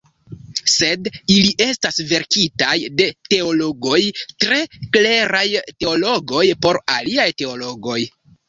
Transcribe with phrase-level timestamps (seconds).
[0.75, 4.01] Sed ili estas verkitaj de teologoj,
[4.45, 4.59] tre
[4.97, 5.45] kleraj
[5.85, 8.01] teologoj, por aliaj teologoj.